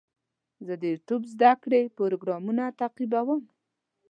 زه 0.65 0.73
د 0.81 0.83
یوټیوب 0.93 1.23
زده 1.33 1.51
کړې 1.63 1.81
پروګرامونه 1.97 2.63
تعقیبوم. 2.79 3.41